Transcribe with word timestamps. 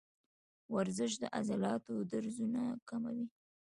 ورزش 0.75 1.11
د 1.21 1.23
عضلاتو 1.37 1.93
درزونه 2.11 2.61
کموي. 2.89 3.25